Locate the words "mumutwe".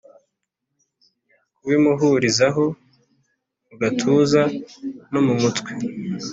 5.25-5.69